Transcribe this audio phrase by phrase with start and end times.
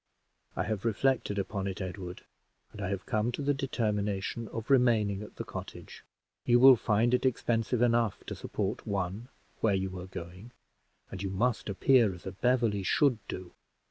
[0.55, 2.23] "I have reflected upon it, Edward,
[2.71, 6.03] and I have come to the determination of remaining at the cottage.
[6.43, 9.27] You will find it expensive enough to support one
[9.59, 10.53] where you are going,
[11.11, 13.53] and you must appear as a Beverley should do.